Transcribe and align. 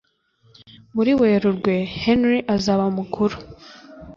Muri 0.95 1.11
Werurwe, 1.21 1.75
Henry 2.03 2.39
azaba 2.55 2.83
mukuru. 2.97 3.35